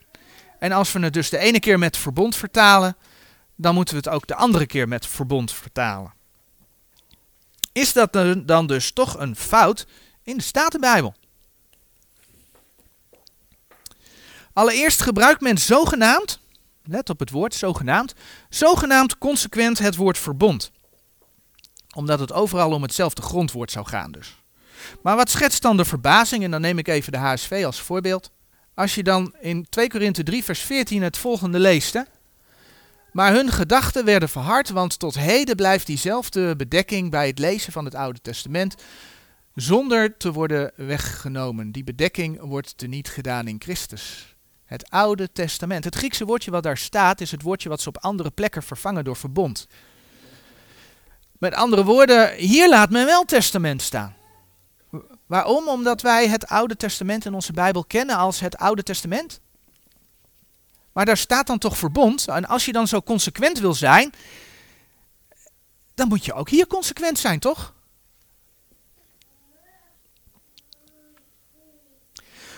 [0.59, 2.97] En als we het dus de ene keer met verbond vertalen,
[3.55, 6.13] dan moeten we het ook de andere keer met verbond vertalen.
[7.71, 8.13] Is dat
[8.45, 9.87] dan dus toch een fout
[10.23, 11.15] in de Statenbijbel?
[14.53, 16.39] Allereerst gebruikt men zogenaamd,
[16.83, 18.13] let op het woord zogenaamd,
[18.49, 20.71] zogenaamd consequent het woord verbond.
[21.95, 24.38] Omdat het overal om hetzelfde grondwoord zou gaan dus.
[25.01, 26.43] Maar wat schetst dan de verbazing?
[26.43, 28.31] En dan neem ik even de HSV als voorbeeld.
[28.73, 31.93] Als je dan in 2 Korinthe 3 vers 14 het volgende leest.
[31.93, 32.01] Hè?
[33.11, 37.85] Maar hun gedachten werden verhard, want tot heden blijft diezelfde bedekking bij het lezen van
[37.85, 38.75] het Oude Testament
[39.55, 41.71] zonder te worden weggenomen.
[41.71, 44.35] Die bedekking wordt teniet gedaan in Christus.
[44.65, 45.83] Het Oude Testament.
[45.83, 49.03] Het Griekse woordje wat daar staat is het woordje wat ze op andere plekken vervangen
[49.03, 49.67] door verbond.
[51.37, 54.15] Met andere woorden, hier laat men wel testament staan.
[55.25, 55.67] Waarom?
[55.67, 59.39] Omdat wij het Oude Testament in onze Bijbel kennen als het Oude Testament.
[60.91, 62.27] Maar daar staat dan toch verbond.
[62.27, 64.13] En als je dan zo consequent wil zijn,
[65.93, 67.73] dan moet je ook hier consequent zijn, toch?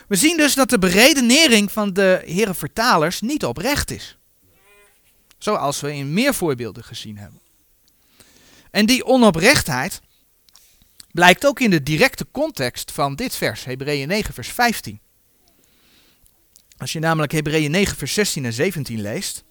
[0.08, 4.17] We zien dus dat de beredenering van de heren vertalers niet oprecht is.
[5.38, 7.41] Zoals we in meer voorbeelden gezien hebben.
[8.72, 10.02] En die onoprechtheid
[11.12, 15.00] blijkt ook in de directe context van dit vers, Hebreeën 9, vers 15.
[16.78, 19.43] Als je namelijk Hebreeën 9, vers 16 en 17 leest,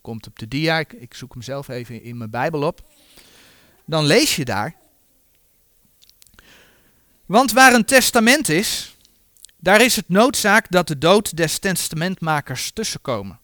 [0.00, 2.88] komt op de dia, ik, ik zoek hem zelf even in mijn Bijbel op,
[3.86, 4.76] dan lees je daar.
[7.26, 8.96] Want waar een testament is,
[9.56, 13.40] daar is het noodzaak dat de dood des testamentmakers tussenkomen.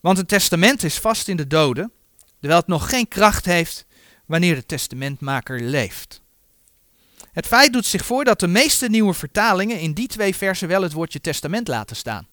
[0.00, 1.92] Want een testament is vast in de doden,
[2.38, 3.86] terwijl het nog geen kracht heeft
[4.26, 6.22] wanneer de testamentmaker leeft.
[7.38, 10.82] Het feit doet zich voor dat de meeste nieuwe vertalingen in die twee versen wel
[10.82, 12.28] het woordje testament laten staan.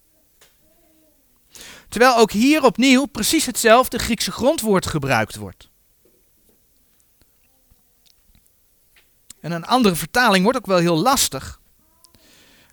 [1.89, 5.69] Terwijl ook hier opnieuw precies hetzelfde Griekse grondwoord gebruikt wordt.
[9.39, 11.59] En een andere vertaling wordt ook wel heel lastig.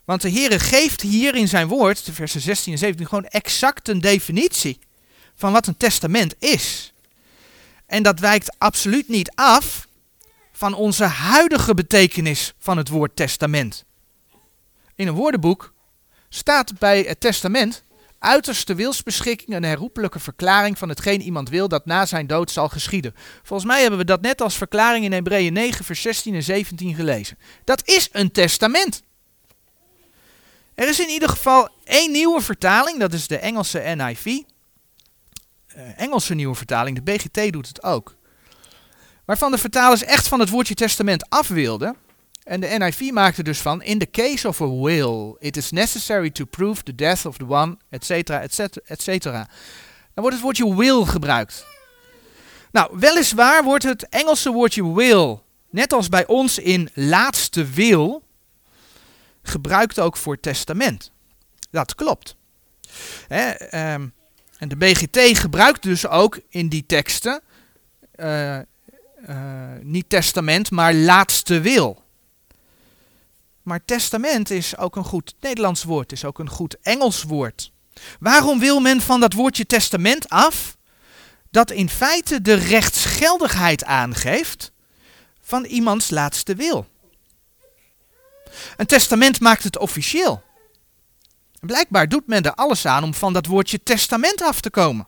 [0.05, 3.89] Want de Heere geeft hier in zijn woord, de versen 16 en 17, gewoon exact
[3.89, 4.79] een definitie
[5.35, 6.93] van wat een testament is.
[7.87, 9.91] En dat wijkt absoluut niet af
[10.63, 13.85] van onze huidige betekenis van het woord testament.
[14.95, 15.73] In een woordenboek
[16.29, 17.85] staat bij het testament
[18.19, 23.15] uiterste wilsbeschikking een herroepelijke verklaring van hetgeen iemand wil dat na zijn dood zal geschieden.
[23.43, 26.95] Volgens mij hebben we dat net als verklaring in Hebreeën 9, vers 16 en 17
[26.95, 27.39] gelezen.
[27.65, 29.03] Dat is een testament.
[30.75, 34.27] Er is in ieder geval één nieuwe vertaling, dat is de Engelse NIV.
[35.67, 38.17] Eh, Engelse nieuwe vertaling, de BGT doet het ook.
[39.33, 41.97] Waarvan de vertalers echt van het woordje testament af wilden.
[42.45, 46.31] En de NIV maakte dus van, in the case of a will, it is necessary
[46.31, 49.49] to prove the death of the one, etc., etc., cetera.
[50.15, 51.67] Dan wordt het woordje will gebruikt.
[52.73, 55.39] Nou, weliswaar wordt het Engelse woordje will,
[55.71, 58.23] net als bij ons in laatste wil,
[59.43, 61.11] gebruikt ook voor testament.
[61.71, 62.37] Dat klopt.
[63.29, 64.09] Ehm,
[64.59, 67.43] en de BGT gebruikt dus ook in die teksten
[68.17, 68.59] uh,
[69.83, 72.03] niet testament, maar laatste wil.
[73.63, 77.73] Maar testament is ook een goed Nederlands woord, is ook een goed Engels woord.
[78.21, 80.77] Waarom wil men van dat woordje testament af?
[81.51, 84.73] Dat in feite de rechtsgeldigheid aangeeft
[85.41, 86.87] van iemands laatste wil.
[88.77, 90.43] Een testament maakt het officieel.
[91.61, 95.07] Blijkbaar doet men er alles aan om van dat woordje testament af te komen.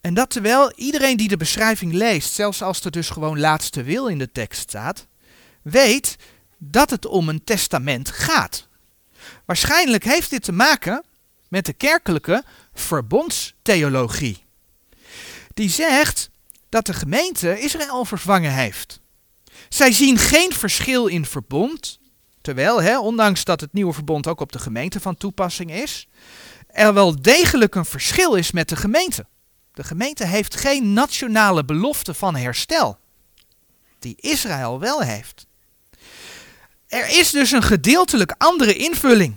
[0.00, 4.06] En dat terwijl iedereen die de beschrijving leest, zelfs als er dus gewoon laatste wil
[4.06, 5.06] in de tekst staat,
[5.62, 6.16] weet
[6.58, 8.68] dat het om een testament gaat.
[9.44, 11.04] Waarschijnlijk heeft dit te maken
[11.48, 14.44] met de kerkelijke verbondstheologie.
[15.54, 16.30] Die zegt
[16.68, 19.00] dat de gemeente Israël vervangen heeft.
[19.68, 21.98] Zij zien geen verschil in verbond,
[22.40, 26.08] terwijl, hè, ondanks dat het nieuwe verbond ook op de gemeente van toepassing is,
[26.66, 29.26] er wel degelijk een verschil is met de gemeente.
[29.72, 32.98] De gemeente heeft geen nationale belofte van herstel,
[33.98, 35.46] die Israël wel heeft.
[36.86, 39.36] Er is dus een gedeeltelijk andere invulling.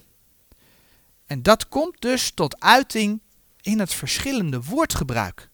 [1.25, 3.21] En dat komt dus tot uiting
[3.61, 5.49] in het verschillende woordgebruik.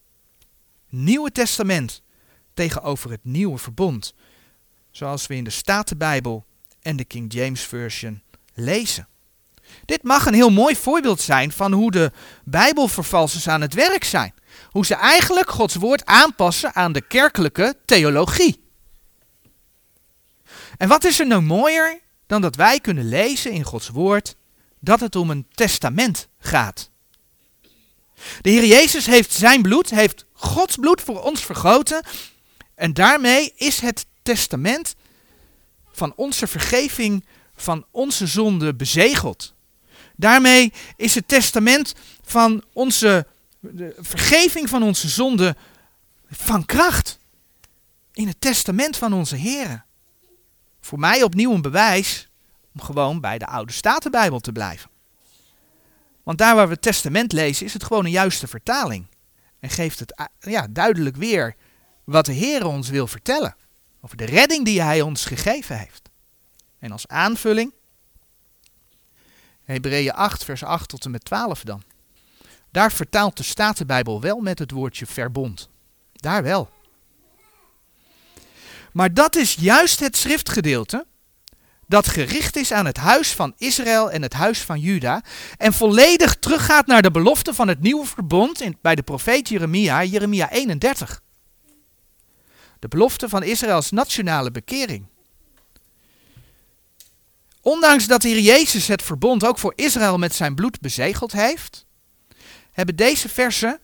[0.89, 2.02] Nieuwe Testament
[2.54, 4.13] tegenover het Nieuwe Verbond,
[4.92, 6.46] zoals we in de Statenbijbel
[6.82, 8.22] en de King James Version
[8.54, 9.08] lezen.
[9.86, 12.12] Dit mag een heel mooi voorbeeld zijn van hoe de
[12.44, 14.34] Bijbelvervalsers aan het werk zijn.
[14.69, 18.63] Hoe ze eigenlijk Gods woord aanpassen aan de kerkelijke theologie.
[20.78, 24.36] En wat is er nou mooier dan dat wij kunnen lezen in Gods woord
[24.80, 26.89] dat het om een testament gaat.
[28.41, 32.04] De Heer Jezus heeft zijn bloed, heeft Gods bloed voor ons vergoten.
[32.76, 34.95] En daarmee is het testament
[35.91, 39.54] van onze vergeving van onze zonde bezegeld.
[40.15, 41.93] Daarmee is het testament
[42.24, 43.28] van onze
[43.60, 45.56] de vergeving van onze zonde
[46.30, 47.19] van kracht.
[48.13, 49.86] In het testament van onze Heer.
[50.82, 52.30] Voor mij opnieuw een bewijs
[52.74, 54.89] om gewoon bij de oude Statenbijbel te blijven.
[56.24, 59.08] Want daar waar we het testament lezen is het gewoon een juiste vertaling.
[59.60, 61.56] En geeft het ja, duidelijk weer
[62.04, 63.56] wat de Heer ons wil vertellen.
[64.02, 66.10] Over de redding die Hij ons gegeven heeft.
[66.79, 67.73] En als aanvulling,
[69.63, 71.83] Hebreeën 8, vers 8 tot en met 12 dan.
[72.72, 75.70] Daar vertaalt de Statenbijbel wel met het woordje verbond.
[76.13, 76.70] Daar wel.
[78.92, 81.06] Maar dat is juist het schriftgedeelte
[81.90, 85.24] dat gericht is aan het huis van Israël en het huis van Juda
[85.58, 90.04] en volledig teruggaat naar de belofte van het nieuwe verbond in, bij de profeet Jeremia,
[90.04, 91.22] Jeremia 31.
[92.80, 95.06] De belofte van Israëls nationale bekering.
[97.62, 101.86] Ondanks dat hier Jezus het verbond ook voor Israël met zijn bloed bezegeld heeft,
[102.80, 103.80] hebben deze versen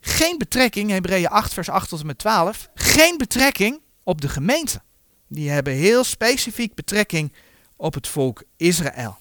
[0.00, 4.82] geen betrekking, Hebreeën 8 vers 8 tot en met 12, geen betrekking op de gemeente.
[5.28, 7.32] Die hebben heel specifiek betrekking
[7.76, 9.18] op het volk Israël.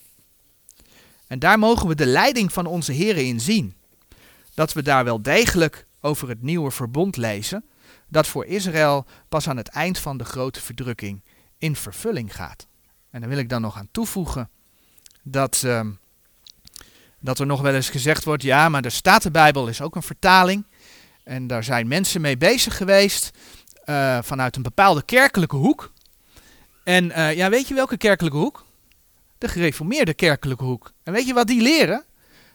[1.28, 3.76] En daar mogen we de leiding van onze Heren in zien.
[4.54, 7.66] Dat we daar wel degelijk over het nieuwe verbond lezen,
[8.08, 11.24] dat voor Israël pas aan het eind van de grote verdrukking
[11.58, 12.68] in vervulling gaat.
[13.10, 14.50] En daar wil ik dan nog aan toevoegen
[15.24, 15.92] dat, ehm,
[17.20, 20.66] dat er nog wel eens gezegd wordt, ja, maar de Statenbijbel is ook een vertaling.
[21.24, 23.32] En daar zijn mensen mee bezig geweest
[23.86, 25.92] uh, vanuit een bepaalde kerkelijke hoek.
[26.84, 28.66] En uh, ja, weet je welke kerkelijke hoek?
[29.38, 30.92] De gereformeerde kerkelijke hoek.
[31.04, 32.04] En weet je wat die leren?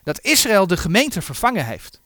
[0.02, 2.00] Dat Israël de gemeente vervangen heeft.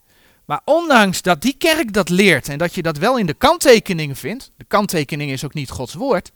[0.44, 4.16] Maar ondanks dat die kerk dat leert en dat je dat wel in de kanttekeningen
[4.16, 6.32] vindt, de kanttekening is ook niet Gods woord,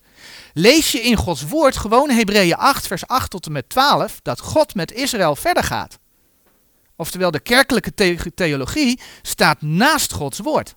[0.52, 4.40] lees je in Gods woord gewoon Hebreeën 8, vers 8 tot en met 12, dat
[4.40, 5.98] God met Israël verder gaat.
[7.03, 7.94] Oftewel, de kerkelijke
[8.34, 10.74] theologie staat naast Gods woord.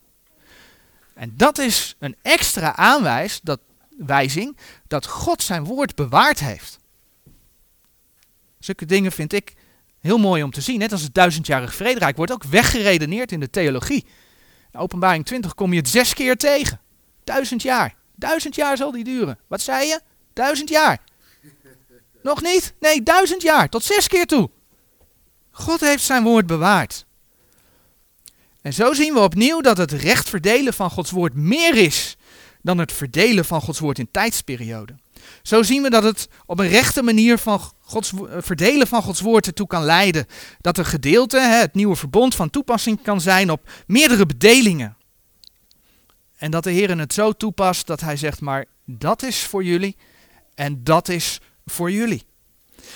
[1.13, 3.59] En dat is een extra aanwijs, dat,
[3.97, 4.57] wijzing
[4.87, 6.77] dat God zijn woord bewaard heeft.
[8.59, 9.53] Zulke dingen vind ik
[9.99, 10.79] heel mooi om te zien.
[10.79, 14.05] Net als het duizendjarig vrederijk wordt ook weggeredeneerd in de theologie.
[14.71, 16.81] In openbaring 20 kom je het zes keer tegen.
[17.23, 17.95] Duizend jaar.
[18.15, 19.39] Duizend jaar zal die duren.
[19.47, 20.01] Wat zei je?
[20.33, 21.01] Duizend jaar.
[22.23, 22.73] Nog niet?
[22.79, 23.69] Nee, duizend jaar.
[23.69, 24.49] Tot zes keer toe.
[25.57, 27.05] God heeft zijn woord bewaard.
[28.61, 32.15] En zo zien we opnieuw dat het recht verdelen van Gods woord meer is
[32.61, 34.99] dan het verdelen van Gods woord in tijdsperioden.
[35.41, 39.21] Zo zien we dat het op een rechte manier van Gods, eh, verdelen van Gods
[39.21, 40.25] woord ertoe kan leiden.
[40.61, 44.97] Dat een gedeelte, het nieuwe verbond, van toepassing kan zijn op meerdere bedelingen.
[46.37, 49.95] En dat de Heer het zo toepast dat hij zegt, maar dat is voor jullie
[50.55, 52.23] en dat is voor jullie.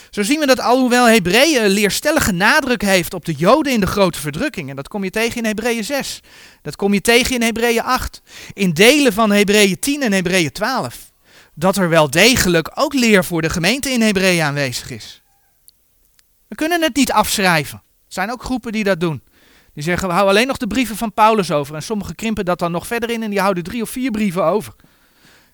[0.10, 4.20] Zo zien we dat alhoewel Hebreeën leerstellige nadruk heeft op de Joden in de grote
[4.20, 6.20] verdrukking, en dat kom je tegen in Hebreeën 6,
[6.62, 8.22] dat kom je tegen in Hebreeën 8,
[8.54, 11.12] in delen van Hebreeën 10 en Hebreeën 12,
[11.54, 15.22] dat er wel degelijk ook leer voor de gemeente in Hebreeën aanwezig is.
[16.48, 17.78] We kunnen het niet afschrijven.
[17.78, 19.22] Er zijn ook groepen die dat doen.
[19.74, 21.76] Die zeggen, we houden alleen nog de brieven van Paulus over.
[21.76, 24.44] En sommigen krimpen dat dan nog verder in en die houden drie of vier brieven
[24.44, 24.74] over.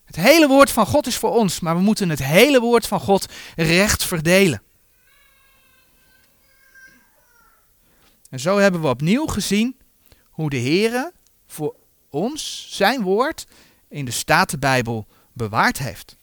[0.05, 2.99] Het hele woord van God is voor ons, maar we moeten het hele woord van
[2.99, 3.25] God
[3.55, 4.61] recht verdelen.
[8.29, 9.77] En zo hebben we opnieuw gezien
[10.29, 11.11] hoe de Heer
[11.47, 11.75] voor
[12.09, 13.45] ons zijn woord
[13.89, 16.17] in de Statenbijbel bewaard heeft.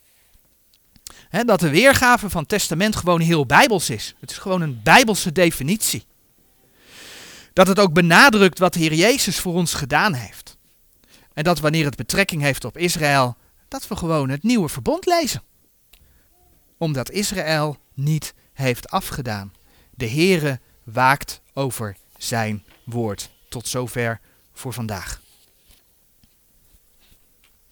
[1.45, 4.15] dat de weergave van testament gewoon heel bijbels is.
[4.21, 6.05] Het is gewoon een bijbelse definitie.
[7.53, 10.57] Dat het ook benadrukt wat de Heer Jezus voor ons gedaan heeft.
[11.33, 13.37] En dat wanneer het betrekking heeft op Israël,
[13.73, 15.43] dat we gewoon het nieuwe verbond lezen.
[16.79, 19.53] Omdat Israël niet heeft afgedaan.
[19.95, 23.31] De Heere waakt over zijn woord.
[23.49, 24.21] Tot zover
[24.53, 25.22] voor vandaag.